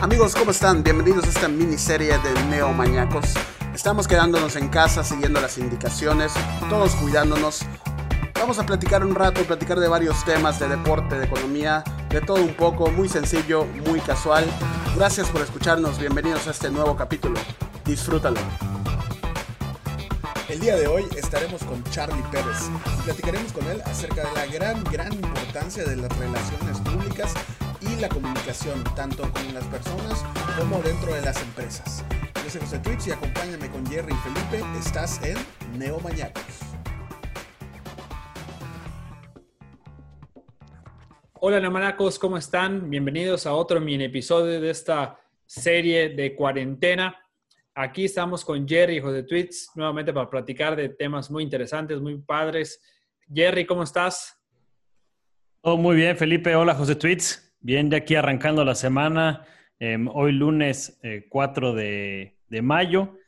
[0.00, 0.82] Amigos, ¿cómo están?
[0.82, 3.34] Bienvenidos a esta miniserie de Neomañacos.
[3.74, 6.32] Estamos quedándonos en casa, siguiendo las indicaciones,
[6.70, 7.60] todos cuidándonos.
[8.32, 12.42] Vamos a platicar un rato, platicar de varios temas, de deporte, de economía, de todo
[12.42, 14.46] un poco, muy sencillo, muy casual.
[14.96, 17.38] Gracias por escucharnos, bienvenidos a este nuevo capítulo.
[17.84, 18.40] Disfrútalo.
[20.48, 24.46] El día de hoy estaremos con Charlie Pérez y platicaremos con él acerca de la
[24.46, 27.34] gran, gran importancia de las relaciones públicas
[27.82, 30.24] y la comunicación, tanto con las personas
[30.58, 32.04] como dentro de las empresas.
[32.44, 34.78] Yo soy José Twitch y acompáñame con Jerry y Felipe.
[34.78, 35.36] Estás en
[35.78, 36.44] Neomañacos.
[41.34, 42.90] Hola Neomanacos, ¿cómo están?
[42.90, 47.16] Bienvenidos a otro mini episodio de esta serie de cuarentena.
[47.74, 52.18] Aquí estamos con Jerry, hijo de Tweets, nuevamente para platicar de temas muy interesantes, muy
[52.18, 52.78] padres.
[53.32, 54.36] Jerry, ¿cómo estás?
[55.62, 56.54] Todo muy bien, Felipe.
[56.54, 57.49] Hola, José Tweets.
[57.62, 59.44] Bien, de aquí arrancando la semana.
[59.78, 63.18] Em, hoy lunes 4 eh, de, mayo.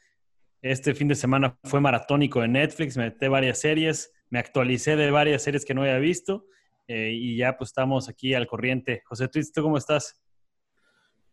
[0.62, 2.96] Este fin de semana fue maratónico en Netflix.
[2.96, 4.10] Me metí varias series.
[4.30, 6.46] Me actualicé de varias series que no había visto.
[6.88, 9.02] Eh, y ya pues estamos aquí al corriente.
[9.04, 10.18] José Twitz, ¿tú cómo estás?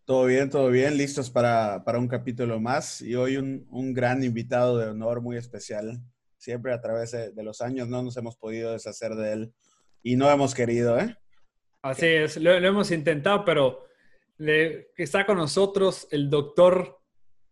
[0.03, 0.97] Todo bien, todo bien.
[0.97, 3.01] Listos para, un capítulo más.
[3.01, 6.01] Y hoy un, gran invitado de honor muy especial.
[6.35, 9.53] Siempre a través de, de los años no nos hemos podido deshacer de él.
[10.03, 11.15] Y no hemos querido, ¿eh?
[11.81, 13.85] Así es, lo, hemos intentado, pero
[14.97, 16.99] está con nosotros el doctor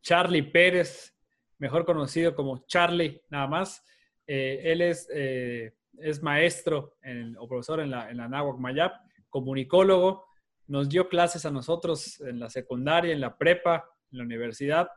[0.02, 1.16] Charlie Pérez,
[1.60, 3.84] mejor conocido como Charlie, nada más.
[4.26, 6.98] Eh, él es, eh, es maestro
[7.40, 8.96] o profesor en la, en la Mayap,
[9.30, 10.26] comunicólogo,
[10.68, 14.90] nos dio clases a nosotros en la secundaria, en la prepa, en la universidad,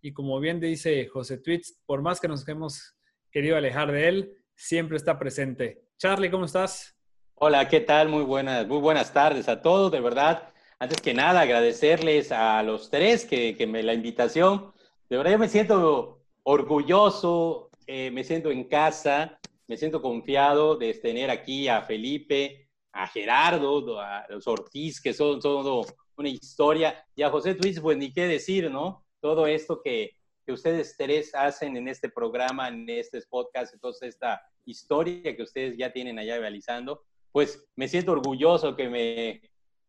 [0.00, 2.96] y como bien dice José Twitz, por más que nos hemos
[3.32, 5.82] querido alejar de él, siempre está presente.
[5.98, 6.95] Charlie, ¿cómo estás?
[7.38, 8.08] Hola, ¿qué tal?
[8.08, 10.54] Muy buenas, muy buenas tardes a todos, de verdad.
[10.78, 14.72] Antes que nada, agradecerles a los tres que, me la invitación.
[15.10, 20.94] De verdad, yo me siento orgulloso, eh, me siento en casa, me siento confiado de
[20.94, 25.84] tener aquí a Felipe, a Gerardo, a los Ortiz, que son todo
[26.16, 29.04] una historia, y a José Luis, pues ni qué decir, ¿no?
[29.20, 30.16] Todo esto que,
[30.46, 35.76] que ustedes tres hacen en este programa, en este podcast, entonces esta historia que ustedes
[35.76, 37.04] ya tienen allá realizando,
[37.36, 39.42] pues me siento orgulloso que, me,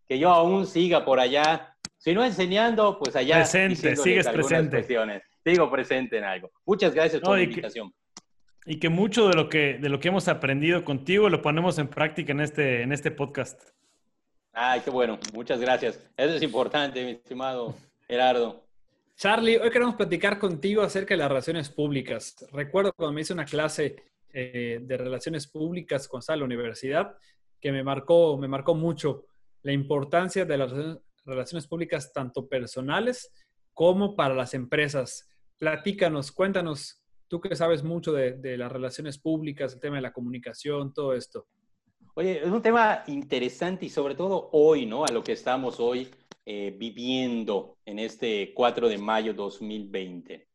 [0.05, 3.35] que yo aún siga por allá, si no enseñando, pues allá.
[3.35, 4.75] Presente, sigues presente.
[4.79, 5.23] Cuestiones.
[5.45, 6.51] Sigo presente en algo.
[6.65, 7.93] Muchas gracias por la invitación.
[8.65, 11.87] y que mucho de lo que, de lo que hemos aprendido contigo lo ponemos en
[11.87, 13.61] práctica en este, en este podcast.
[14.51, 15.17] Ay, qué bueno.
[15.31, 16.03] Muchas gracias.
[16.17, 17.73] Eso es importante, mi estimado
[18.09, 18.61] Gerardo.
[19.15, 22.45] Charlie, hoy queremos platicar contigo acerca de las relaciones públicas.
[22.51, 23.95] Recuerdo cuando me hice una clase
[24.39, 27.17] eh, de relaciones públicas con la universidad,
[27.59, 29.25] que me marcó, me marcó mucho
[29.63, 30.71] la importancia de las
[31.25, 33.33] relaciones públicas tanto personales
[33.73, 35.27] como para las empresas.
[35.57, 40.93] Platícanos, cuéntanos, tú que sabes mucho de, las relaciones públicas, el tema de la comunicación,
[40.93, 41.47] todo esto.
[42.13, 45.03] Oye, es un tema interesante y sobre todo hoy, ¿no?
[45.03, 46.11] A lo que estamos hoy
[46.45, 50.47] eh, viviendo en este 4 de mayo 2020.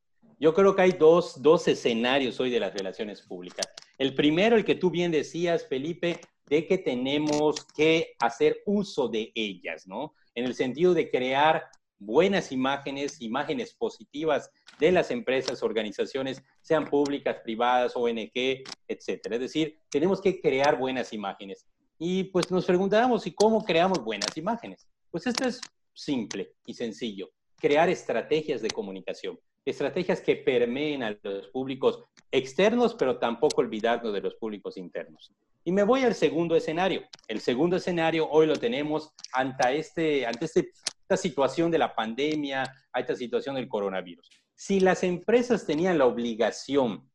[0.43, 3.65] Yo creo que hay dos, dos escenarios hoy de las relaciones públicas.
[3.97, 9.31] El primero, el que tú bien decías, Felipe, de que tenemos que hacer uso de
[9.37, 10.17] ellas, ¿no?
[10.35, 17.37] En el sentido de crear buenas imágenes, imágenes positivas de las empresas, organizaciones, sean públicas,
[17.45, 19.37] privadas, ONG, etcétera.
[19.37, 21.69] Es decir, tenemos que crear buenas imágenes.
[22.01, 24.89] Y pues nos preguntamos, ¿y cómo creamos buenas imágenes?
[25.09, 25.61] Pues esto es
[25.95, 27.31] simple y sencillo,
[27.61, 34.21] crear estrategias de comunicación estrategias que permeen a los públicos externos, pero tampoco olvidarnos de
[34.21, 35.33] los públicos internos.
[35.65, 37.03] Y me voy al segundo escenario.
[37.29, 42.65] El segundo escenario hoy lo tenemos ante, este, ante este, esta situación de la pandemia,
[42.93, 44.29] a esta situación del coronavirus.
[44.55, 47.09] Si las empresas tenían la obligación,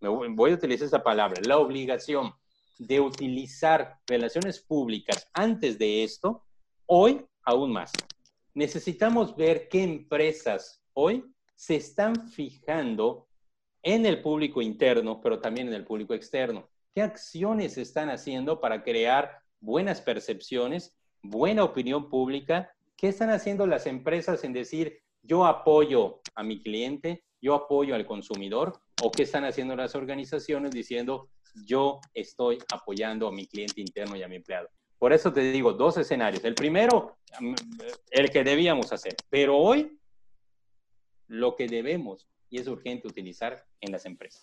[0.00, 2.32] me voy a utilizar esa palabra, la obligación
[2.78, 6.44] de utilizar relaciones públicas antes de esto,
[6.86, 7.92] hoy aún más.
[8.54, 11.24] Necesitamos ver qué empresas hoy
[11.62, 13.28] se están fijando
[13.84, 16.68] en el público interno, pero también en el público externo.
[16.92, 22.74] ¿Qué acciones están haciendo para crear buenas percepciones, buena opinión pública?
[22.96, 28.06] ¿Qué están haciendo las empresas en decir, yo apoyo a mi cliente, yo apoyo al
[28.06, 28.80] consumidor?
[29.00, 31.28] ¿O qué están haciendo las organizaciones diciendo,
[31.64, 34.68] yo estoy apoyando a mi cliente interno y a mi empleado?
[34.98, 36.42] Por eso te digo, dos escenarios.
[36.42, 37.18] El primero,
[38.10, 39.96] el que debíamos hacer, pero hoy
[41.32, 44.42] lo que debemos y es urgente utilizar en las empresas.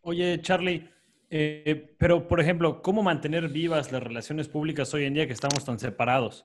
[0.00, 0.90] Oye, Charlie,
[1.30, 5.64] eh, pero por ejemplo, ¿cómo mantener vivas las relaciones públicas hoy en día que estamos
[5.64, 6.44] tan separados?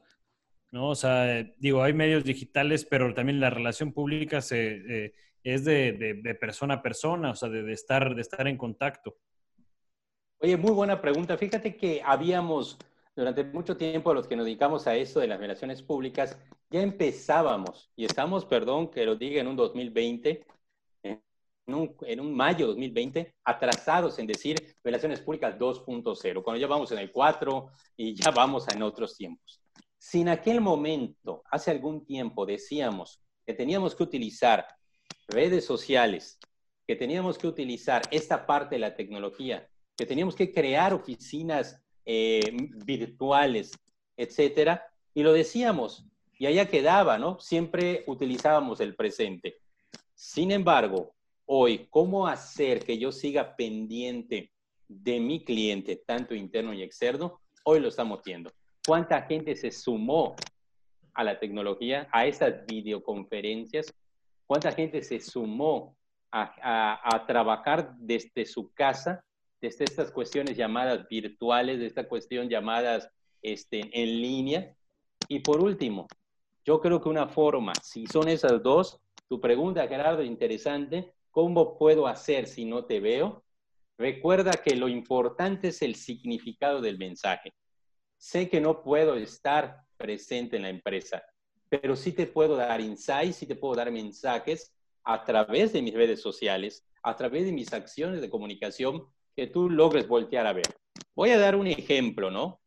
[0.72, 0.90] ¿no?
[0.90, 5.14] O sea, digo, hay medios digitales, pero también la relación pública se, eh,
[5.44, 9.18] es de, persona a persona, o sea, de, estar, de estar en contacto.
[10.40, 11.38] Oye, muy buena pregunta.
[11.38, 12.78] Fíjate que habíamos,
[13.20, 16.40] durante mucho tiempo, los que nos dedicamos a eso de las relaciones públicas,
[16.70, 20.46] ya empezábamos, y estamos, perdón que lo diga, en un 2020,
[21.04, 21.22] en
[21.68, 27.00] un, en un mayo 2020, atrasados en decir relaciones públicas 2.0, cuando ya vamos en
[27.00, 29.62] el 4 y ya vamos en otros tiempos.
[29.98, 34.66] Si en aquel momento, hace algún tiempo, decíamos que teníamos que utilizar
[35.28, 36.40] redes sociales,
[36.88, 39.68] que teníamos que utilizar esta parte de la tecnología,
[39.98, 42.42] que teníamos que crear oficinas eh,
[42.88, 43.78] virtuales,
[44.18, 44.84] etcétera,
[45.14, 46.08] y lo decíamos,
[46.40, 47.40] y allá quedaba, ¿no?
[47.40, 49.58] Siempre utilizábamos el presente.
[50.16, 51.14] Sin embargo,
[51.46, 54.52] hoy, ¿cómo hacer que yo siga pendiente
[54.88, 57.42] de mi cliente, tanto interno y externo?
[57.64, 58.52] Hoy lo estamos viendo.
[58.88, 60.36] ¿Cuánta gente se sumó
[61.14, 63.94] a la tecnología, a esas videoconferencias?
[64.48, 65.96] ¿Cuánta gente se sumó
[66.32, 69.24] a, trabajar desde su casa,
[69.62, 73.10] desde estas cuestiones llamadas virtuales, de esta cuestión llamadas
[73.42, 74.76] este, en línea?
[75.28, 76.08] Y por último,
[76.66, 82.08] yo creo que una forma, si son esas dos, tu pregunta, Gerardo, interesante, ¿Cómo puedo
[82.08, 83.44] hacer si no te veo?
[83.98, 87.54] Recuerda que lo importante es el significado del mensaje.
[88.18, 91.24] Sé que no puedo estar presente en la empresa,
[91.70, 94.74] pero sí te puedo dar insights, sí te puedo dar mensajes
[95.04, 99.08] a través de mis redes sociales, a través de mis acciones de comunicación
[99.40, 100.66] que tú logres voltear a ver.
[101.16, 102.60] Voy a dar un ejemplo, ¿no?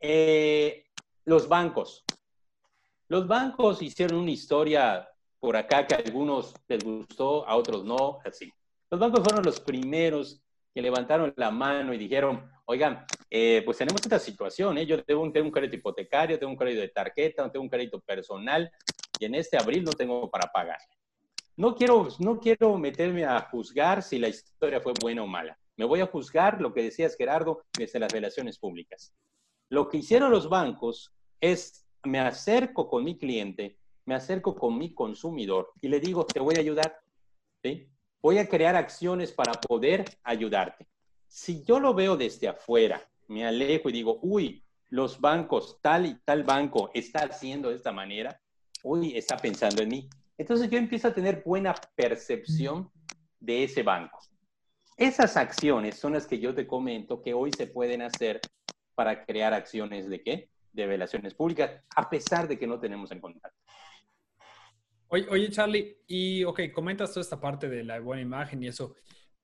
[0.00, 0.86] Eh,
[1.26, 2.04] los bancos.
[3.08, 5.06] Los bancos hicieron una historia
[5.38, 8.50] por acá que a algunos les gustó, a otros no, así.
[8.90, 10.42] Los bancos fueron los primeros
[10.74, 14.86] que levantaron la mano y dijeron, oigan, eh, pues tenemos esta situación, ¿eh?
[14.86, 18.00] yo tengo un, tengo un crédito hipotecario, tengo un crédito de tarjeta, tengo un crédito
[18.00, 18.70] personal
[19.18, 20.78] y en este abril no tengo para pagar.
[21.56, 25.58] No quiero, no quiero meterme a juzgar si la historia fue buena o mala.
[25.76, 29.14] Me voy a juzgar lo que decías, Gerardo, desde las relaciones públicas.
[29.68, 34.94] Lo que hicieron los bancos es, me acerco con mi cliente, me acerco con mi
[34.94, 36.98] consumidor y le digo, te voy a ayudar.
[38.20, 40.86] Voy a crear acciones para poder ayudarte.
[41.26, 46.14] Si yo lo veo desde afuera, me alejo y digo, uy, los bancos, tal y
[46.24, 48.40] tal banco está haciendo de esta manera,
[48.82, 50.10] uy, está pensando en mí.
[50.42, 52.90] Entonces yo empiezo a tener buena percepción
[53.38, 54.18] de ese banco.
[54.96, 58.40] Esas acciones son las que yo te comento que hoy se pueden hacer
[58.96, 60.50] para crear acciones de qué?
[60.72, 63.56] De relaciones públicas, a pesar de que no tenemos en contacto.
[65.06, 68.96] Oye, Charlie, y ok, comentas toda esta parte de la buena imagen y eso,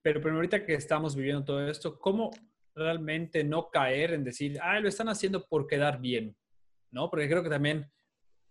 [0.02, 2.32] pero, pero ahorita que estamos viviendo todo esto, ¿cómo
[2.74, 6.36] realmente no caer en decir, ah, lo están haciendo por quedar bien?
[6.90, 7.08] ¿No?
[7.08, 7.88] Porque creo que también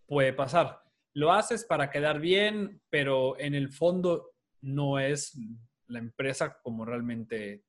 [0.05, 0.86] puede pasar.
[1.17, 5.35] Lo haces para quedar bien, pero en el fondo no es
[5.87, 7.63] la empresa como realmente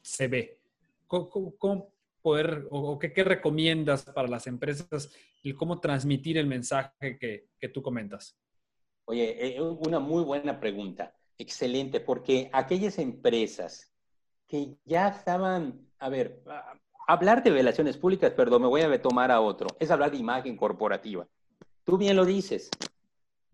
[0.00, 0.58] se ve.
[1.06, 1.92] ¿Cómo,
[2.22, 8.38] poder, o, qué, recomiendas para las empresas y cómo transmitir el mensaje que, tú comentas?
[9.04, 11.14] Oye, eh, una muy buena pregunta.
[11.36, 13.92] Excelente, porque aquellas empresas
[14.48, 16.42] que ya estaban, a ver,
[17.06, 20.56] hablar de relaciones públicas, perdón, me voy a retomar a otro, es hablar de imagen
[20.56, 21.28] corporativa.
[21.84, 22.70] Tú bien lo dices.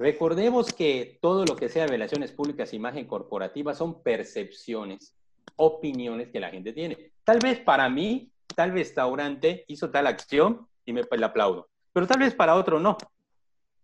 [0.00, 5.14] Recordemos que todo lo que sea relaciones públicas, imagen corporativa, son percepciones,
[5.56, 7.12] opiniones que la gente tiene.
[7.22, 12.20] Tal vez para mí, tal restaurante hizo tal acción y me le aplaudo, pero tal
[12.20, 12.96] vez para otro no.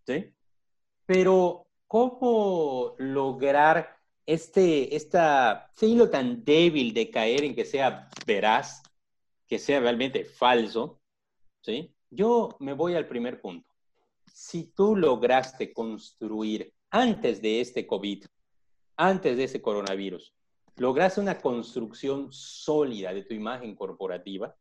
[0.07, 0.33] ¿Sí?
[1.05, 8.83] Pero, ¿cómo lograr este, esta, este hilo tan débil de caer en que sea veraz,
[9.47, 10.99] que sea realmente falso?
[11.61, 11.95] ¿Sí?
[12.09, 13.76] Yo me voy al primer punto.
[14.39, 18.27] Si tú lograste construir antes de este COVID,
[18.99, 20.35] antes de ese coronavirus,
[20.77, 24.55] lograste una construcción sólida de tu imagen corporativa,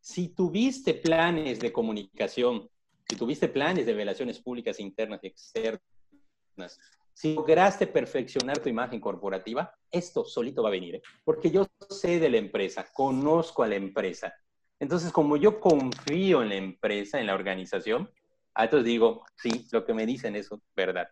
[0.00, 2.68] si tuviste planes de comunicación
[3.08, 6.80] si tuviste planes de relaciones públicas internas y externas,
[7.14, 11.02] si lograste perfeccionar tu imagen corporativa, esto solito va a venir, ¿eh?
[11.22, 14.34] porque yo sé de la empresa, conozco a la empresa.
[14.80, 18.10] Entonces, como yo confío en la empresa, en la organización,
[18.64, 21.08] entonces digo, sí, lo que me dicen es verdad.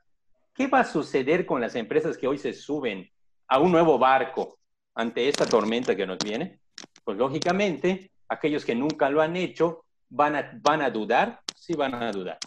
[0.55, 3.11] ¿Qué va a suceder con las empresas que hoy se suben
[3.49, 4.59] a un nuevo barco
[4.95, 6.61] ante esta tormenta que nos viene?
[7.05, 11.95] Pues lógicamente, aquellos que nunca lo han hecho van a, van a dudar sí van
[11.95, 12.39] a dudar.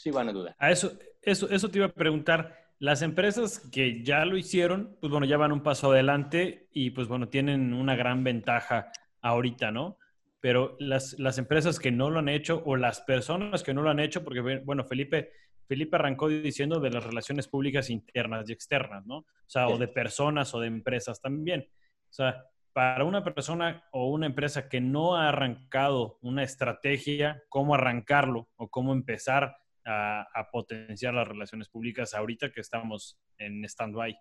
[0.00, 0.56] Sí van a dudar.
[0.58, 2.64] A eso, eso, eso te iba a preguntar.
[2.78, 7.06] Las empresas que ya lo hicieron, pues bueno, ya van un paso adelante y pues
[7.08, 9.98] bueno, tienen una gran ventaja ahorita, ¿no?
[10.46, 13.90] Pero las, las empresas que no lo han hecho o las personas que no lo
[13.90, 15.32] han hecho, porque bueno, Felipe,
[15.66, 19.16] Felipe arrancó diciendo de las relaciones públicas internas y externas, ¿no?
[19.16, 21.68] O sea, o de personas o de empresas también.
[22.08, 27.74] O sea, para una persona o una empresa que no ha arrancado una estrategia, cómo
[27.74, 34.16] arrancarlo o cómo empezar a, a potenciar las relaciones públicas ahorita que estamos en stand-by.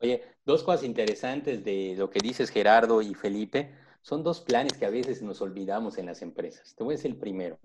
[0.00, 3.86] Oye, dos cosas interesantes de lo que dices Gerardo y Felipe.
[4.08, 6.74] Son dos planes que a veces nos olvidamos en las empresas.
[6.74, 7.58] Te voy a decir el primero.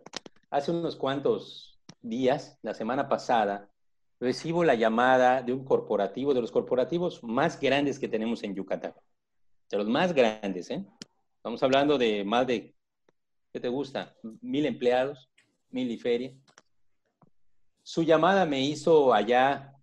[0.49, 3.69] Hace unos cuantos días, la semana pasada,
[4.19, 8.93] recibo la llamada de un corporativo, de los corporativos más grandes que tenemos en Yucatán.
[9.71, 10.85] De los más grandes, ¿eh?
[11.37, 12.75] Estamos hablando de más de,
[13.53, 14.13] ¿qué te gusta?
[14.41, 15.29] Mil empleados,
[15.69, 16.33] mil y feria.
[17.83, 19.77] Su llamada me hizo allá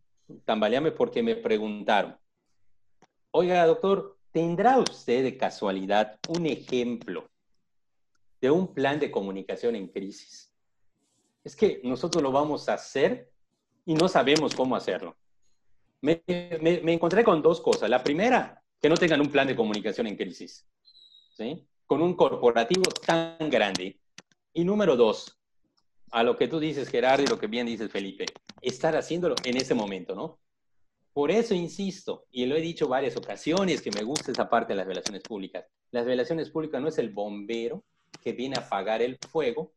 [0.45, 2.19] tambalearme porque me preguntaron,
[3.31, 7.29] oiga, doctor, ¿Tendrá usted de casualidad un ejemplo
[8.41, 10.53] de un plan de comunicación en crisis?
[11.43, 13.33] Es que nosotros lo vamos a hacer
[13.85, 15.17] y no sabemos cómo hacerlo.
[16.01, 17.91] Me, encontré con dos cosas.
[17.91, 20.65] La primera, que no tengan un plan de comunicación en crisis,
[21.37, 21.67] ¿sí?
[21.87, 23.99] Con un corporativo tan grande.
[24.53, 25.41] Y número dos,
[26.13, 28.27] a lo que tú dices, Gerardo, y lo que bien dices, Felipe,
[28.61, 30.39] estar haciéndolo en ese momento, ¿no?
[31.13, 34.77] Por eso insisto, y lo he dicho varias ocasiones, que me gusta esa parte de
[34.77, 35.65] las relaciones públicas.
[35.91, 37.85] Las relaciones públicas no es el bombero
[38.23, 39.73] que viene a apagar el fuego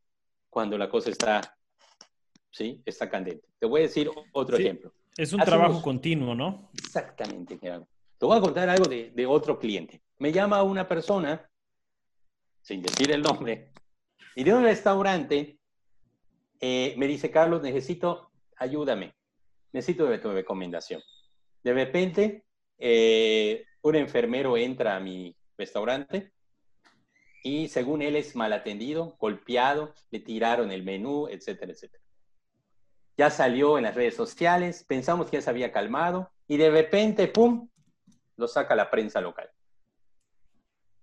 [0.50, 1.58] cuando la cosa está,
[2.52, 2.82] ¿sí?
[2.86, 3.48] Está candente.
[3.60, 4.94] Te voy a decir otro ejemplo.
[5.18, 6.70] Es un trabajo continuo, ¿no?
[6.78, 7.88] Exactamente, Gerardo.
[8.18, 10.02] Te voy a contar algo de, de otro cliente.
[10.20, 11.50] Me llama una persona,
[12.62, 13.72] sin decir el nombre,
[14.36, 15.60] y de un restaurante
[16.60, 19.14] eh, me dice, Carlos, necesito, ayúdame,
[19.72, 21.02] necesito de tu recomendación.
[21.64, 22.44] De repente,
[22.78, 26.34] eh, un enfermero entra a mi restaurante
[27.44, 32.04] y según él es mal atendido, golpeado, le tiraron el menú, etcétera, etcétera.
[33.18, 37.28] Ya salió en las redes sociales, pensamos que ya se había calmado y de repente,
[37.28, 37.70] ¡pum!,
[38.38, 39.50] lo saca la prensa local.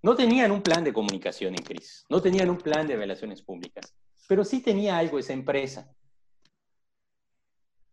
[0.02, 3.94] No tenían un plan de comunicación en crisis, no tenían un plan de relaciones públicas,
[4.26, 5.94] pero sí tenía algo esa empresa.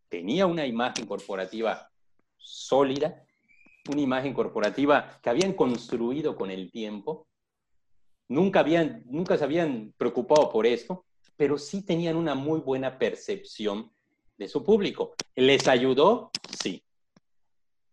[0.07, 1.91] Tenía una imagen corporativa
[2.38, 3.24] sólida,
[3.89, 7.27] una imagen corporativa que habían construido con el tiempo.
[8.29, 13.91] Nunca, habían, nunca se habían preocupado por esto, pero sí tenían una muy buena percepción
[14.38, 15.13] de su público.
[15.36, 16.32] ¿Les ayudó?
[16.60, 16.84] Sí.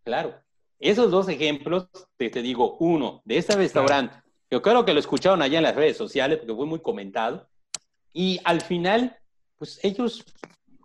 [0.03, 0.35] Claro.
[0.79, 1.87] Esos dos ejemplos,
[2.17, 4.17] te, te digo, uno, de este restaurante,
[4.51, 7.47] yo creo que lo escucharon allá en las redes sociales porque fue muy comentado,
[8.13, 9.17] y al final,
[9.57, 10.23] pues ellos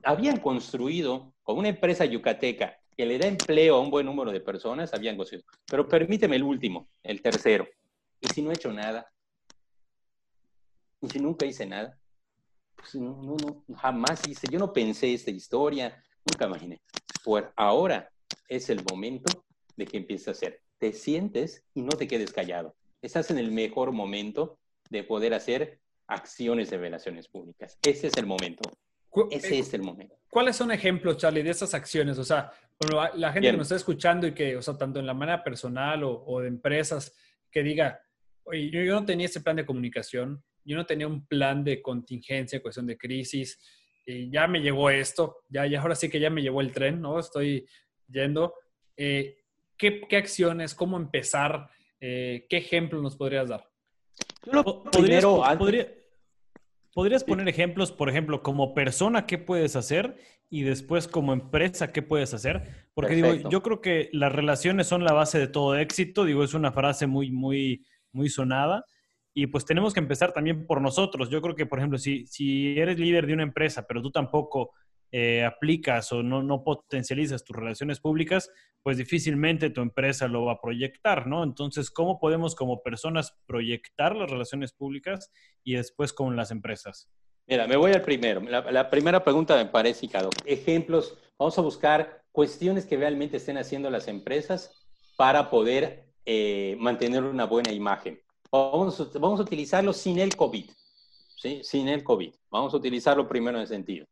[0.03, 4.41] habían construido con una empresa yucateca que le da empleo a un buen número de
[4.41, 5.43] personas, habían gozado.
[5.65, 7.67] Pero permíteme el último, el tercero.
[8.21, 9.11] ¿Y si no he hecho nada?
[11.01, 11.99] ¿Y si nunca hice nada?
[12.77, 14.49] Pues no, no, no, jamás hice.
[14.51, 16.79] Yo no pensé esta historia, nunca imaginé.
[17.25, 18.13] Por ahora
[18.47, 19.45] es el momento
[19.77, 20.61] de que empieces a hacer.
[20.77, 22.77] Te sientes y no te quedes callado.
[23.01, 24.59] Estás en el mejor momento
[24.91, 27.79] de poder hacer acciones de relaciones públicas.
[27.81, 28.71] Ese es el momento.
[29.31, 30.17] Ese es el momento.
[30.29, 32.19] ¿Cuáles son ejemplos, Charlie, de esas acciones?
[32.19, 32.53] O sea,
[32.89, 36.03] la gente que nos está escuchando y que, o sea, tanto en la manera personal
[36.05, 37.15] o, de empresas,
[37.51, 38.01] que diga,
[38.45, 42.63] oye, yo, no tenía ese plan de comunicación, yo no tenía un plan de contingencia,
[42.63, 43.61] cuestión de crisis,
[44.07, 47.01] y ya me llegó esto, ya, ya ahora sí que ya me llevó el tren,
[47.01, 47.19] ¿no?
[47.19, 47.67] Estoy
[48.09, 48.55] yendo.
[48.97, 49.39] Eh,
[49.77, 51.69] ¿qué, ¿qué, acciones, cómo empezar?
[52.01, 53.69] Eh, ¿Qué ejemplo nos podrías dar?
[54.45, 55.87] Yo lo primero, podría,
[56.93, 60.17] ¿Podrías poner ejemplos, por ejemplo, como persona, qué puedes hacer
[60.51, 62.89] y después como empresa, qué puedes hacer?
[62.93, 66.55] Porque digo, yo creo que las relaciones son la base de todo éxito, digo, es
[66.55, 68.85] una frase muy, muy, muy sonada
[69.33, 71.31] y pues tenemos que empezar también por nosotros.
[71.31, 74.73] Yo creo que, por ejemplo, si, si eres líder de una empresa, pero tú tampoco
[75.13, 78.51] eh, aplicas o no, no potencializas tus relaciones públicas,
[78.83, 81.45] pues difícilmente tu empresa lo va a proyectar, ¿no?
[81.45, 85.31] Entonces, ¿cómo podemos como personas proyectar las relaciones públicas
[85.63, 87.09] y después con las empresas?
[87.51, 88.41] Mira, me voy al primero.
[88.43, 90.31] La, primera pregunta me parece, Cado.
[90.45, 97.25] Ejemplos, vamos a buscar cuestiones que realmente estén haciendo las empresas para poder eh, mantener
[97.25, 98.21] una buena imagen.
[98.53, 100.71] Vamos, vamos a utilizarlo sin el COVID,
[101.37, 101.61] ¿sí?
[101.65, 102.33] Sin el COVID.
[102.51, 104.07] Vamos a utilizarlo primero en sentido.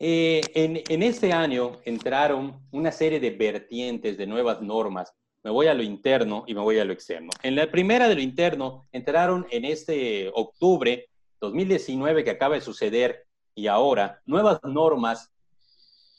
[0.00, 5.14] Eh, en, este año entraron una serie de vertientes de nuevas normas.
[5.44, 7.30] Me voy a lo interno y me voy a lo externo.
[7.44, 11.08] En la primera de lo interno entraron en este octubre
[11.40, 15.32] 2019 que acaba de suceder y ahora nuevas normas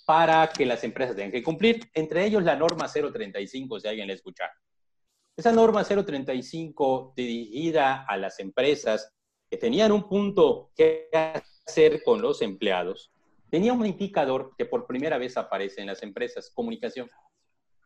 [0.06, 4.14] para que las empresas tengan que cumplir, entre ellos la norma 035, si alguien la
[4.14, 4.52] escucha.
[5.38, 9.14] Esa norma 035 dirigida a las empresas
[9.50, 11.10] que tenían un punto que
[11.66, 13.12] hacer con los empleados,
[13.50, 17.10] tenía un indicador que por primera vez aparece en las empresas, comunicación.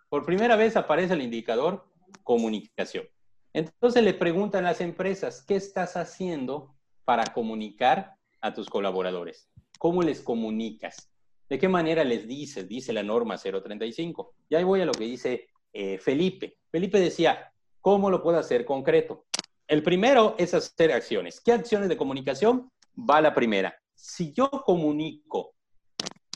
[0.10, 1.86] Por primera vez aparece el indicador
[2.24, 3.06] comunicación.
[3.54, 6.74] Entonces le preguntan a las empresas, ¿qué estás haciendo
[7.06, 9.50] para comunicar a tus colaboradores?
[9.78, 11.10] ¿Cómo les comunicas?
[11.50, 12.68] ¿De qué manera les dices?
[12.68, 14.34] Dice la norma 035.
[14.50, 16.58] Y ahí voy a lo que dice eh, Felipe.
[16.72, 19.26] Felipe decía, ¿cómo lo puedo hacer concreto?
[19.68, 21.42] El primero es hacer acciones.
[21.42, 22.72] ¿Qué acciones de comunicación?
[22.98, 23.76] Va la primera.
[23.94, 25.56] Si yo comunico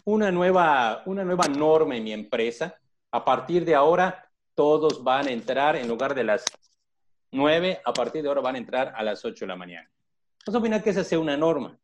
[0.05, 2.79] una nueva, una nueva norma en mi empresa,
[3.11, 6.45] a partir de ahora todos van a entrar en lugar de las
[7.31, 9.91] 9, a partir de ahora van a entrar a las 8 de la mañana.
[10.47, 11.77] Vamos a opinar que esa sea una norma.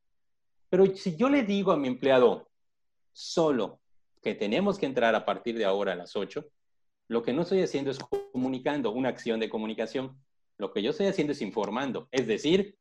[0.69, 2.49] Pero si yo le digo a mi empleado
[3.11, 3.81] solo
[4.21, 6.47] que tenemos que entrar a partir de ahora a las 8,
[7.09, 7.99] lo que no estoy haciendo es
[8.31, 10.17] comunicando una acción de comunicación.
[10.57, 12.07] Lo que yo estoy haciendo es informando.
[12.09, 12.77] Es decir,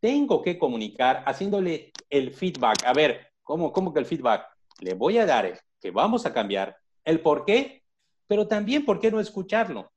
[0.00, 2.84] tengo que comunicar haciéndole el feedback.
[2.84, 4.48] A ver, ¿cómo, cómo que el feedback?
[4.80, 7.84] Le voy a dar el que vamos a cambiar, el por qué,
[8.26, 9.92] pero también por qué no escucharlo.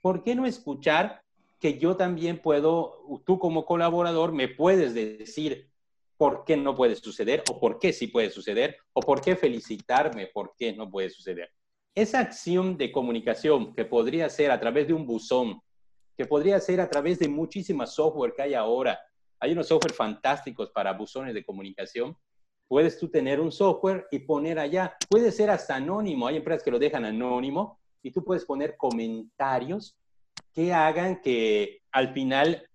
[0.00, 1.20] ¿Por qué no escuchar
[1.66, 5.68] que yo también puedo, tú como colaborador, me puedes decir
[6.16, 10.28] por qué no puede suceder o por qué sí puede suceder o por qué felicitarme
[10.28, 11.50] por qué no puede suceder?
[11.92, 15.60] Esa acción de comunicación que podría ser a través de un buzón,
[16.16, 18.96] que podría ser a través de muchísimas software que hay ahora.
[19.40, 22.16] Hay unos software fantásticos para buzones de comunicación.
[22.68, 24.96] Puedes tú tener un software y poner allá.
[25.10, 26.28] Puede ser hasta anónimo.
[26.28, 29.98] Hay empresas que lo dejan anónimo y tú puedes poner comentarios
[30.56, 32.66] que hagan que al final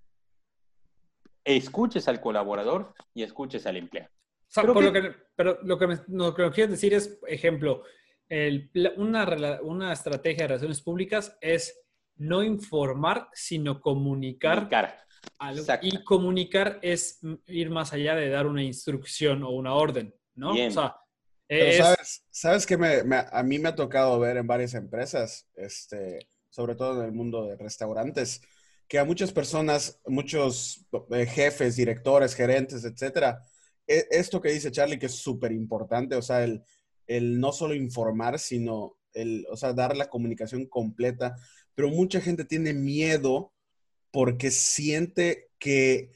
[1.43, 4.11] escuches al colaborador y escuches al empleado.
[4.53, 7.81] pero, lo que, pero lo que, me, lo que quieres decir es, ejemplo,
[8.29, 11.83] el, una, una estrategia de relaciones públicas es
[12.17, 14.69] no informar, sino comunicar.
[15.39, 20.51] Algo, y comunicar es ir más allá de dar una instrucción o una orden, ¿no?
[20.51, 20.95] O sea,
[21.47, 26.27] pero sabes, sabes que me, a mí me ha tocado ver en varias empresas, este,
[26.51, 28.41] sobre todo en el mundo de restaurantes,
[28.87, 33.41] que a muchas personas, muchos eh, jefes, directores, gerentes, etcétera,
[33.87, 36.63] e, esto que dice Charlie, que es súper importante, o sea, el,
[37.07, 41.35] el, no solo informar, sino el, o sea, dar la comunicación completa,
[41.73, 43.53] pero mucha gente tiene miedo
[44.11, 46.11] porque siente que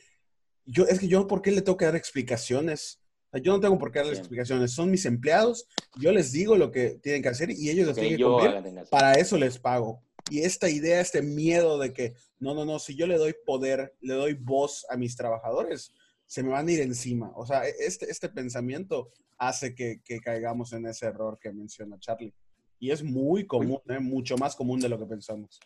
[0.65, 3.01] yo, es que yo, ¿por qué le tengo que dar explicaciones?
[3.41, 4.71] yo no tengo por qué darles explicaciones.
[4.71, 5.67] Son mis empleados,
[5.99, 8.85] yo les digo lo que tienen que hacer y ellos lo tienen que cumplir.
[8.89, 10.01] Para eso les pago.
[10.29, 13.95] Y esta idea, este miedo de que, no, no, no, si yo le doy poder,
[14.01, 15.93] le doy voz a mis trabajadores,
[16.25, 17.31] se me van a ir encima.
[17.35, 21.99] O sea, e, este, este pensamiento hace que, que caigamos en ese error que menciona
[21.99, 22.33] Charlie.
[22.79, 23.99] Y es muy común, ¿eh?
[23.99, 25.59] mucho más común de lo que pensamos.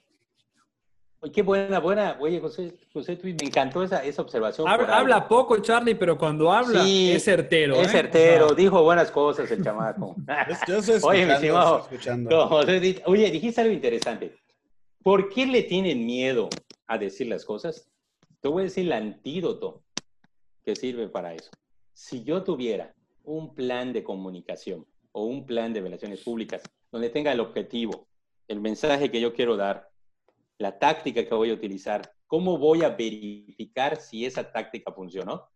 [1.21, 2.17] Oye, qué buena, buena.
[2.19, 4.67] Oye, José, José me encantó esa, esa observación.
[4.67, 7.75] Habla, poco, Charlie, pero cuando habla es certero.
[7.75, 7.91] Es ¿eh?
[7.91, 10.15] certero, dijo buenas cosas el chamaco.
[10.67, 12.49] Yo estoy escuchando, oye, mi estimado, escuchando.
[13.05, 14.37] oye, dijiste algo interesante.
[15.01, 16.49] ¿Por qué le tienen miedo
[16.85, 17.89] a decir las cosas?
[18.41, 19.81] Te voy a decir el antídoto
[20.65, 21.49] que sirve para eso.
[21.93, 27.31] Si yo tuviera un plan de comunicación o un plan de relaciones públicas donde tenga
[27.31, 28.07] el objetivo,
[28.49, 29.89] el mensaje que yo quiero dar,
[30.57, 35.47] la táctica que voy a utilizar, cómo voy a verificar si esa táctica funcionó,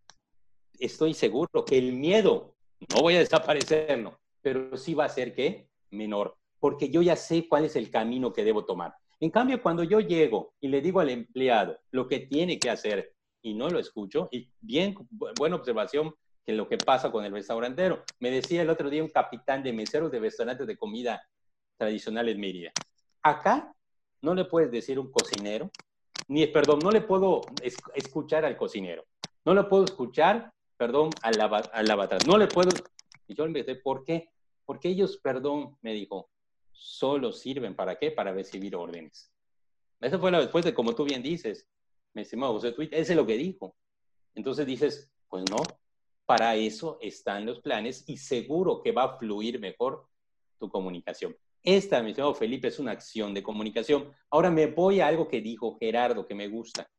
[0.79, 2.55] estoy seguro que el miedo,
[2.93, 7.45] no voy a desaparecerlo, pero sí va a ser que menor, porque yo ya sé
[7.49, 8.95] cuál es el camino que debo tomar.
[9.23, 13.13] En cambio, cuando yo llego y le digo al empleado lo que tiene que hacer
[13.41, 14.93] y no lo escucho, y bien,
[15.39, 16.13] buena observación
[16.45, 18.03] que lo que pasa con el restaurantero.
[18.19, 21.25] Me decía el otro día un capitán de meseros de restaurantes de comida
[21.77, 22.73] tradicional en Mérida.
[23.21, 23.73] Acá
[24.21, 25.71] no le puedes decir un cocinero,
[26.27, 27.39] ni, perdón, no le puedo
[27.93, 29.05] escuchar al cocinero,
[29.45, 32.71] no le puedo escuchar, perdón, al, al lavatrás, no le puedo,
[33.29, 34.31] y yo le dije, ¿por qué?
[34.65, 36.29] Porque ellos, perdón, me dijo,
[36.83, 38.11] solo sirven para qué?
[38.11, 39.31] Para recibir órdenes.
[40.01, 41.65] Eso fue la respuesta, como tú bien dices,
[42.13, 43.77] me estimado José Tweet, ese es lo que dijo.
[44.35, 45.57] Entonces dices, pues no,
[46.25, 50.07] para eso están los planes y seguro que va a fluir mejor
[50.59, 51.35] tu comunicación.
[51.63, 54.11] Esta, mi estimado Felipe, es una acción de comunicación.
[54.29, 56.89] Ahora me voy a algo que dijo Gerardo, que me gusta.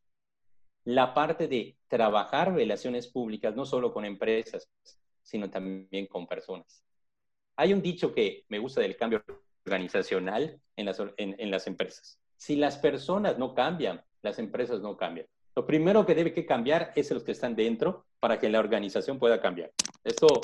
[0.85, 4.67] La parte de trabajar relaciones públicas, no solo con empresas,
[5.23, 6.83] sino también con personas.
[7.57, 9.23] Hay un dicho que me gusta del cambio
[9.67, 12.19] organizacional en las, en, las empresas.
[12.37, 15.27] Si las personas no cambian, las empresas no cambian.
[15.57, 19.19] Lo primero que debe que cambiar es los que están dentro para que la organización
[19.19, 19.71] pueda cambiar.
[20.03, 20.41] Esto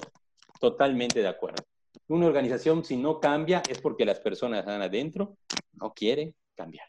[0.61, 1.64] totalmente de acuerdo.
[2.09, 5.37] Una organización, si no cambia, es porque las personas están adentro,
[5.72, 6.87] no quieren cambiar.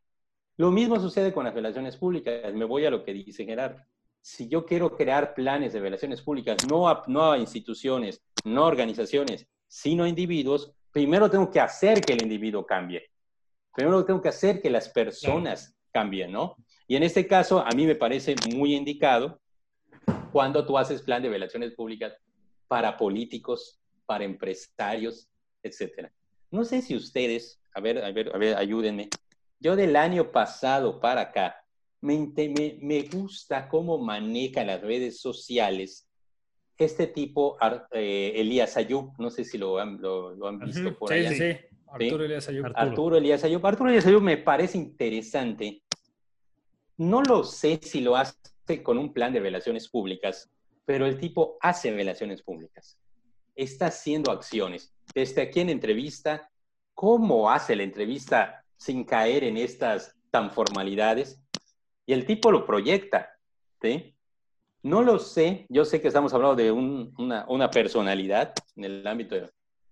[0.57, 2.53] Lo mismo sucede con las relaciones públicas.
[2.53, 3.81] Me voy a lo que dice Gerardo.
[4.21, 8.67] si yo quiero crear planes de relaciones públicas, no a, no a instituciones, no a
[8.67, 13.09] organizaciones, sino a individuos, primero tengo que hacer que el individuo cambie.
[13.73, 16.55] Primero tengo que hacer que las personas cambien, ¿no?
[16.87, 19.39] Y en este caso, a mí me parece muy indicado
[20.31, 22.13] cuando tú haces plan de relaciones públicas
[22.67, 25.29] para políticos, para empresarios,
[25.63, 26.11] etcétera.
[26.49, 29.09] No sé si ustedes, a ver, a ver, a ver, ayúdenme.
[29.59, 31.55] Yo del año pasado para acá,
[32.01, 32.33] me,
[32.81, 36.09] me, gusta cómo maneja las redes sociales
[36.85, 37.57] este tipo,
[37.91, 41.27] eh, Elías Ayub, no sé si lo han, lo, han visto por ahí.
[41.27, 42.71] Sí, sí, Arturo Elías Ayub.
[42.75, 43.17] Arturo.
[43.17, 43.65] Elías Ayub.
[43.65, 45.83] Arturo Elías Ayub me parece interesante.
[46.97, 48.35] No lo sé si lo hace
[48.83, 50.49] con un plan de relaciones públicas,
[50.85, 52.97] pero el tipo hace relaciones públicas.
[53.55, 54.93] Está haciendo acciones.
[55.13, 56.49] Desde aquí en entrevista,
[56.93, 61.41] ¿cómo hace la entrevista sin caer en estas tan formalidades?
[62.05, 63.29] Y el tipo lo proyecta,
[63.81, 64.15] ¿sí?
[64.83, 69.35] No lo sé, yo sé que estamos hablando de una, personalidad en el ámbito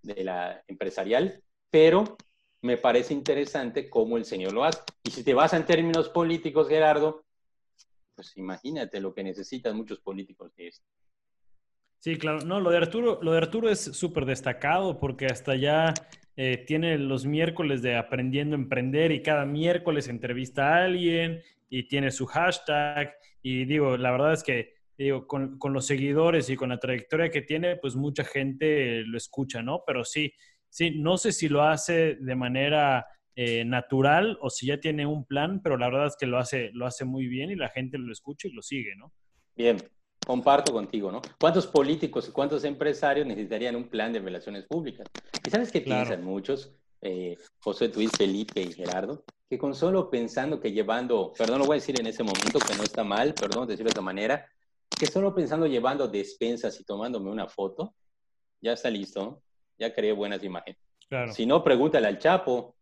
[0.02, 2.16] de, la empresarial, pero
[2.62, 4.80] me parece interesante cómo el señor lo hace.
[5.04, 7.24] Y si te vas en términos políticos, Gerardo,
[8.16, 10.72] pues imagínate lo que necesitan muchos políticos de.
[12.00, 12.40] Sí, claro.
[12.40, 15.94] No, lo de Arturo, lo de Arturo es súper destacado porque hasta ya
[16.36, 21.86] eh, tiene los miércoles de aprendiendo a emprender y cada miércoles entrevista a alguien y
[21.86, 23.14] tiene su hashtag.
[23.42, 27.30] Y digo, la verdad es que digo, con, con, los seguidores y con la trayectoria
[27.30, 29.82] que tiene, pues mucha gente lo escucha, ¿no?
[29.86, 30.32] Pero sí,
[30.68, 35.24] sí, no sé si lo hace de manera eh, natural o si ya tiene un
[35.24, 37.96] plan, pero la verdad es que lo hace, lo hace muy bien y la gente
[37.96, 39.12] lo escucha y lo sigue, ¿no?
[39.56, 39.78] Bien,
[40.26, 41.22] comparto contigo, ¿no?
[41.40, 45.06] ¿Cuántos políticos y cuántos empresarios necesitarían un plan de relaciones públicas?
[45.46, 46.74] ¿Y sabes qué piensan muchos?
[47.00, 51.76] Eh, José Luis, Felipe y Gerardo, que con solo pensando que llevando, perdón, lo voy
[51.76, 54.46] a decir en ese momento que no está mal, perdón, decirlo de otra manera,
[54.98, 57.94] que solo pensando llevando despensas y tomándome una foto,
[58.60, 59.42] ya está listo,
[59.78, 60.80] ya creé buenas imágenes.
[61.32, 62.76] Si no, pregúntale al Chapo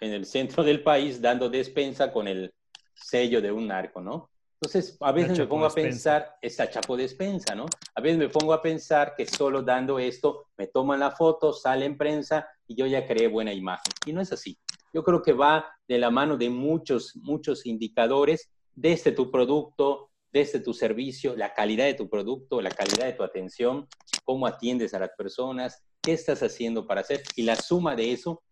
[0.00, 2.52] en el centro del país dando despensa con el
[2.94, 4.30] sello de un narco, ¿no?
[4.54, 7.66] Entonces, a veces me pongo a pensar, esa Chapo despensa, ¿no?
[7.96, 11.84] A veces me pongo a pensar que solo dando esto me toman la foto, sale
[11.84, 13.92] en prensa y yo ya creé buena imagen.
[14.06, 14.56] Y no es así.
[14.94, 20.60] Yo creo que va de la mano de muchos, muchos indicadores desde tu producto, desde
[20.60, 23.86] tu servicio, la calidad de tu producto, la calidad de tu atención,
[24.24, 28.42] cómo atiendes a las personas, qué estás haciendo para hacer y la suma de eso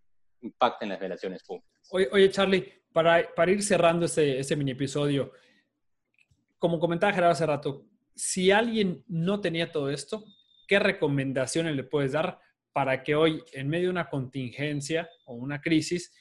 [0.43, 1.71] impacta en las relaciones públicas.
[1.91, 5.33] Oye, Charlie, para, para ir cerrando este, este mini episodio,
[6.59, 10.25] como comentaba Gerardo hace rato, si alguien no tenía todo esto,
[10.69, 12.39] ¿qué recomendaciones le puedes dar
[12.73, 16.13] para que hoy, en medio de una contingencia o una crisis,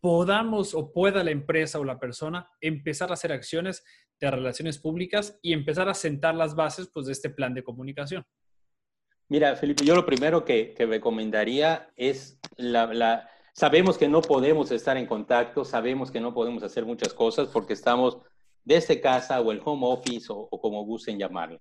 [0.00, 3.84] podamos o pueda la empresa o la persona empezar a hacer acciones
[4.20, 8.24] de relaciones públicas y empezar a sentar las bases pues, de este plan de comunicación?
[9.28, 15.06] Mira, Felipe, yo lo primero que, recomendaría es la, Sabemos que no podemos estar en
[15.06, 18.18] contacto, sabemos que no podemos hacer muchas cosas porque estamos
[18.64, 21.60] desde casa o el home office o, como gusten llamarlo.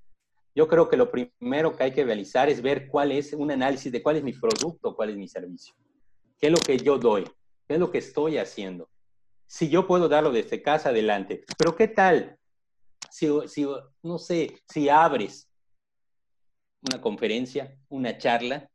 [0.56, 3.91] Yo creo que lo primero que hay que realizar es ver cuál es un análisis
[3.91, 5.74] de cuál es mi producto, cuál es mi servicio.
[6.38, 7.24] ¿Qué es lo que yo doy?
[7.67, 8.89] ¿Qué es lo que estoy haciendo?
[9.48, 11.43] Si yo puedo darlo desde casa, adelante.
[11.58, 12.37] Pero ¿qué tal
[13.12, 13.67] si, si
[14.04, 15.50] no sé, si abres
[16.88, 18.70] una conferencia, una charla,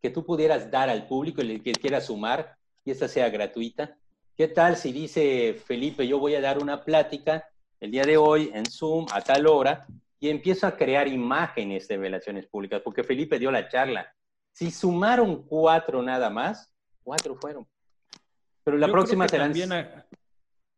[0.00, 3.96] que tú pudieras dar al público y el que quiera sumar y esta sea gratuita?
[4.36, 7.48] ¿Qué tal si dice Felipe, yo voy a dar una plática
[7.80, 9.86] el día de hoy en Zoom a tal hora
[10.20, 14.12] y empiezo a crear imágenes de relaciones públicas, porque Felipe dio la charla.
[14.52, 16.72] Si sumaron cuatro nada más,
[17.02, 17.66] cuatro fueron.
[18.64, 19.52] Pero la próxima serán...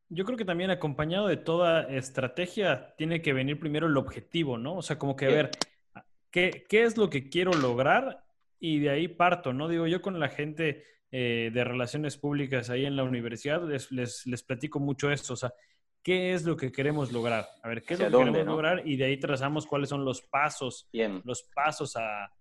[0.09, 4.77] yo creo que también acompañado de toda estrategia tiene que venir primero el objetivo, ¿no?
[4.77, 5.51] O sea, como que ver
[6.31, 8.25] qué, qué es lo que quiero lograr
[8.59, 9.68] y de ahí parto, ¿no?
[9.68, 14.27] Digo, yo con la gente eh, de relaciones públicas ahí en la universidad les, les,
[14.27, 15.53] les platico mucho esto, o sea,
[16.03, 17.47] qué es lo que queremos lograr.
[17.62, 20.23] A ver, qué es lo que queremos lograr y de ahí trazamos cuáles son los
[20.23, 20.88] pasos,
[21.25, 21.94] los pasos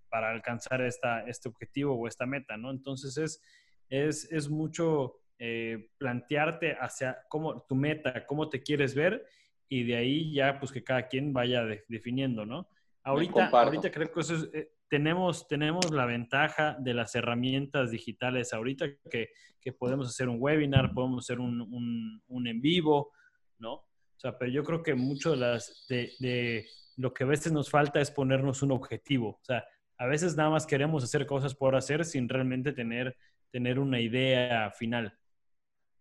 [0.10, 2.72] para alcanzar esta, este objetivo o esta meta, ¿no?
[2.72, 3.42] Entonces es,
[3.90, 9.26] es, es mucho eh, plantearte hacia cómo tu meta, cómo te quieres ver
[9.70, 12.70] y de ahí ya pues que cada quien vaya definiendo, ¿no?
[13.04, 14.22] Ahorita, ahorita creo que
[14.54, 19.30] eh, tenemos, tenemos la ventaja de las herramientas digitales ahorita que,
[19.62, 23.12] que podemos hacer un webinar, podemos hacer un, un, un en vivo,
[23.60, 23.74] ¿no?
[24.18, 27.70] O sea, pero yo creo que mucho de, las, de, lo que a veces nos
[27.70, 29.30] falta es ponernos un objetivo.
[29.30, 29.64] O sea,
[29.98, 33.16] a veces nada más queremos hacer cosas por hacer sin realmente tener,
[33.52, 35.16] tener una idea final.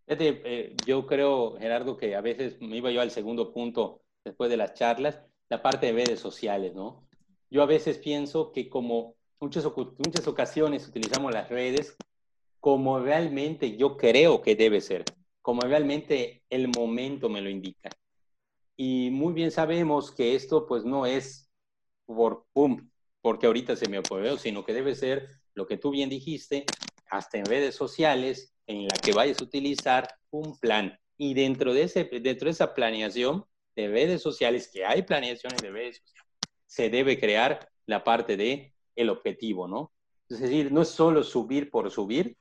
[0.08, 4.56] Eh, yo creo, Gerardo, que a veces me iba yo al segundo punto después de
[4.56, 5.22] las charlas.
[5.48, 7.08] la parte de redes sociales, ¿no?
[7.50, 11.96] Yo a veces pienso que como muchas, muchas ocasiones utilizamos las redes
[12.58, 15.04] como realmente yo creo que debe ser,
[15.40, 17.90] como realmente el momento me lo indica.
[18.76, 21.48] Y muy bien sabemos que esto pues no es
[22.06, 22.90] por pum,
[23.20, 26.66] porque ahorita se me ocurrió, sino que debe ser lo que tú bien dijiste,
[27.08, 30.98] hasta en redes sociales, en la que vayas a utilizar un plan.
[31.18, 35.70] Y dentro de, ese, dentro de esa planeación de redes sociales, que hay planeaciones de
[35.70, 36.30] redes sociales,
[36.66, 39.92] se debe crear la parte de el objetivo, ¿no?
[40.28, 42.36] Es decir, no es solo subir por subir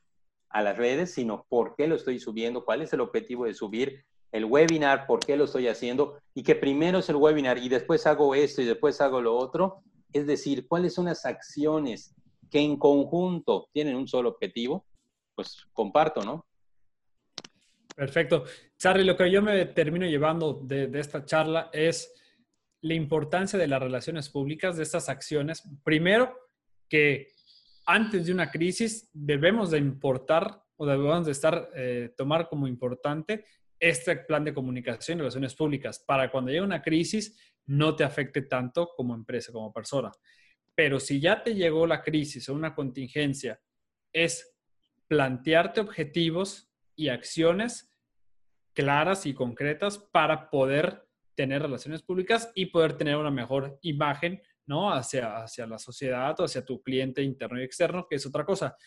[0.49, 4.05] a las redes, sino por qué lo estoy subiendo, cuál es el objetivo de subir
[4.31, 8.05] el webinar, por qué lo estoy haciendo, y que primero es el webinar y después
[8.07, 9.83] hago esto y después hago lo otro.
[10.11, 12.15] Es decir, cuáles son las acciones
[12.49, 14.85] que en conjunto tienen un solo objetivo,
[15.35, 16.45] pues comparto, ¿no?
[17.95, 18.45] Perfecto.
[18.77, 22.13] Charlie, lo que yo me termino llevando de, de esta charla es
[22.81, 25.63] la importancia de las relaciones públicas, de estas acciones.
[25.83, 26.37] Primero,
[26.89, 27.29] que
[27.85, 33.45] antes de una crisis debemos de importar o debemos de estar, eh, tomar como importante
[33.79, 38.43] este plan de comunicación y relaciones públicas para cuando llegue una crisis no te afecte
[38.43, 40.11] tanto como empresa, como persona.
[40.73, 43.59] Pero si ya te llegó la crisis o una contingencia,
[44.11, 44.54] es
[45.07, 47.91] plantearte objetivos y acciones
[48.73, 54.91] claras y concretas para poder tener relaciones públicas y poder tener una mejor imagen, ¿no?
[54.91, 58.77] Hacia, hacia la sociedad o hacia tu cliente interno y externo, que es otra cosa.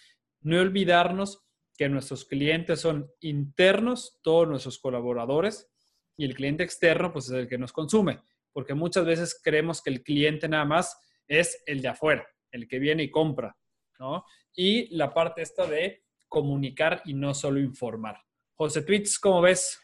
[0.40, 1.44] No olvidarnos
[1.76, 5.70] que nuestros clientes son internos, todos nuestros colaboradores,
[6.16, 8.20] y el cliente externo, pues es el que nos consume,
[8.52, 12.80] porque muchas veces creemos que el cliente nada más es el de afuera, el que
[12.80, 13.56] viene y compra,
[14.00, 14.24] ¿no?
[14.52, 18.16] Y la parte esta de comunicar y no solo informar.
[18.54, 19.78] José Tweets, ¿cómo ves?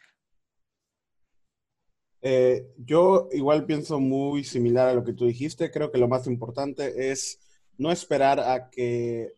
[2.27, 5.71] Eh, yo igual pienso muy similar a lo que tú dijiste.
[5.71, 7.39] Creo que lo más importante es
[7.77, 9.35] no esperar a que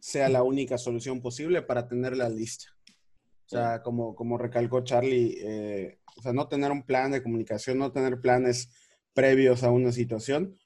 [0.00, 2.66] sea la única solución posible para tenerla lista.
[3.46, 7.78] O sea, como, como recalcó Charlie, eh, o sea, no tener un plan de comunicación,
[7.78, 8.70] no tener planes
[9.12, 10.58] previos a una situación,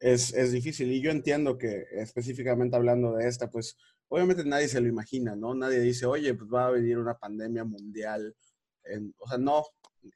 [0.00, 0.90] es, es, difícil.
[0.90, 3.76] Y yo entiendo que específicamente hablando de esta, pues
[4.08, 5.54] obviamente nadie se lo imagina, ¿no?
[5.54, 8.34] Nadie dice, oye, pues va a venir una pandemia mundial.
[8.84, 9.64] En, o sea, no,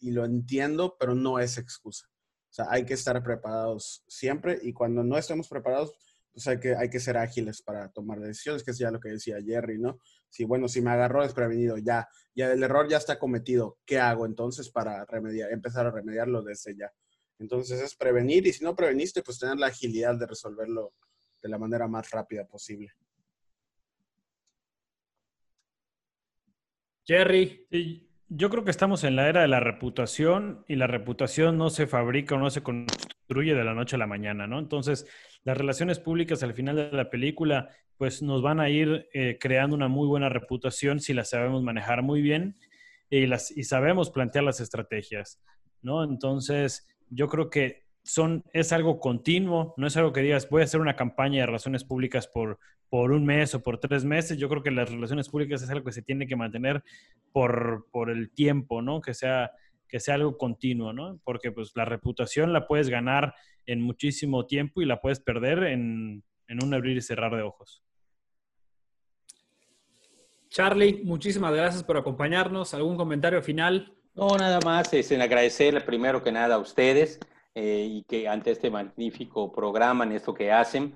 [0.00, 2.08] y lo entiendo, pero no es excusa.
[2.50, 5.92] O sea, hay que estar preparados siempre y cuando no estemos preparados,
[6.32, 9.10] pues hay que, hay que ser ágiles para tomar decisiones, que es ya lo que
[9.10, 9.98] decía Jerry, ¿no?
[10.28, 14.24] Si, bueno, si me agarró desprevenido, ya, ya el error ya está cometido, ¿qué hago
[14.24, 16.90] entonces para remediar, empezar a remediarlo desde ya?
[17.38, 20.94] Entonces es prevenir y si no preveniste, pues tener la agilidad de resolverlo
[21.42, 22.92] de la manera más rápida posible.
[27.06, 27.66] Jerry.
[28.28, 31.86] Yo creo que estamos en la era de la reputación y la reputación no se
[31.86, 34.58] fabrica o no se construye de la noche a la mañana, ¿no?
[34.58, 35.06] Entonces,
[35.44, 39.76] las relaciones públicas al final de la película, pues nos van a ir eh, creando
[39.76, 42.56] una muy buena reputación si las sabemos manejar muy bien
[43.10, 45.42] y, las, y sabemos plantear las estrategias,
[45.82, 46.04] ¿no?
[46.04, 50.64] Entonces, yo creo que son, es algo continuo, no es algo que digas, voy a
[50.64, 54.38] hacer una campaña de relaciones públicas por, por un mes o por tres meses.
[54.38, 56.82] Yo creo que las relaciones públicas es algo que se tiene que mantener
[57.32, 59.00] por, por el tiempo, ¿no?
[59.00, 59.52] Que sea,
[59.88, 61.20] que sea algo continuo, ¿no?
[61.24, 63.34] Porque pues la reputación la puedes ganar
[63.66, 67.82] en muchísimo tiempo y la puedes perder en, en un abrir y cerrar de ojos.
[70.48, 72.74] Charlie, muchísimas gracias por acompañarnos.
[72.74, 73.94] ¿Algún comentario final?
[74.14, 77.18] No, nada más es en agradecerle primero que nada a ustedes
[77.54, 80.94] eh, y que ante este magnífico programa, en esto que hacen,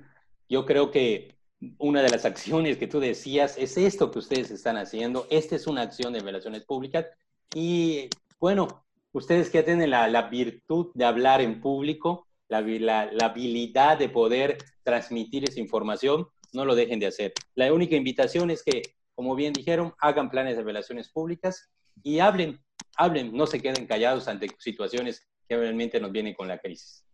[0.48, 1.36] yo creo que
[1.78, 5.26] una de las acciones que tú decías es esto que ustedes están haciendo.
[5.30, 7.06] Esta es una acción de relaciones públicas
[7.54, 13.98] y bueno, ustedes que tienen la, virtud de hablar en público, la, la, la habilidad
[13.98, 17.32] de poder transmitir esa información, no lo dejen de hacer.
[17.54, 18.82] La única invitación es que,
[19.14, 21.70] como bien dijeron, hagan planes de relaciones públicas
[22.02, 22.60] y hablen,
[22.96, 27.04] hablen, no se queden callados ante situaciones que realmente nos viene con la crisis.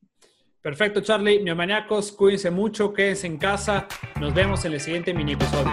[0.61, 1.43] Perfecto, Charlie.
[1.43, 3.89] Neomaniacos, cuídense mucho, quédense en casa.
[4.21, 5.73] Nos vemos en el siguiente mini episodio.